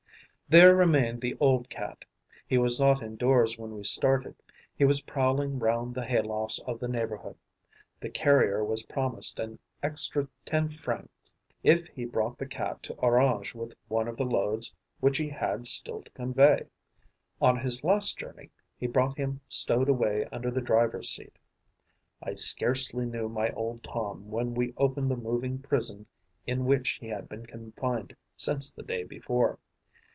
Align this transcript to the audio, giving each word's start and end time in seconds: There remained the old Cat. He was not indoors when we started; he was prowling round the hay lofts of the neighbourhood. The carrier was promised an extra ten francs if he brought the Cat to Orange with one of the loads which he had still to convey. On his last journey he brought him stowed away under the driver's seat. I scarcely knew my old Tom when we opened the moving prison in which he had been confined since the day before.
There 0.49 0.75
remained 0.75 1.21
the 1.21 1.37
old 1.39 1.69
Cat. 1.69 2.03
He 2.45 2.57
was 2.57 2.77
not 2.77 3.01
indoors 3.01 3.57
when 3.57 3.73
we 3.73 3.85
started; 3.85 4.35
he 4.75 4.83
was 4.83 5.03
prowling 5.03 5.59
round 5.59 5.95
the 5.95 6.03
hay 6.05 6.21
lofts 6.21 6.59
of 6.67 6.77
the 6.77 6.89
neighbourhood. 6.89 7.37
The 8.01 8.09
carrier 8.09 8.61
was 8.61 8.85
promised 8.87 9.39
an 9.39 9.59
extra 9.81 10.27
ten 10.43 10.67
francs 10.67 11.33
if 11.63 11.87
he 11.87 12.03
brought 12.03 12.37
the 12.37 12.45
Cat 12.47 12.83
to 12.83 12.93
Orange 12.95 13.55
with 13.55 13.73
one 13.87 14.09
of 14.09 14.17
the 14.17 14.25
loads 14.25 14.73
which 14.99 15.19
he 15.19 15.29
had 15.29 15.67
still 15.67 16.01
to 16.01 16.11
convey. 16.11 16.65
On 17.41 17.57
his 17.57 17.81
last 17.85 18.17
journey 18.17 18.49
he 18.77 18.87
brought 18.87 19.17
him 19.17 19.39
stowed 19.47 19.87
away 19.87 20.27
under 20.33 20.51
the 20.51 20.59
driver's 20.59 21.07
seat. 21.09 21.39
I 22.21 22.33
scarcely 22.33 23.05
knew 23.05 23.29
my 23.29 23.51
old 23.51 23.83
Tom 23.83 24.29
when 24.29 24.53
we 24.53 24.73
opened 24.75 25.09
the 25.11 25.15
moving 25.15 25.59
prison 25.59 26.07
in 26.45 26.65
which 26.65 26.97
he 26.99 27.07
had 27.07 27.29
been 27.29 27.45
confined 27.45 28.17
since 28.35 28.73
the 28.73 28.83
day 28.83 29.05
before. 29.05 29.57